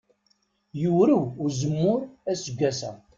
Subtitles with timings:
[0.81, 1.99] Yurew uzemmur
[2.31, 2.91] aseggas-a.